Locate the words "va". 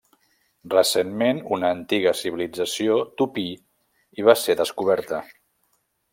4.31-4.37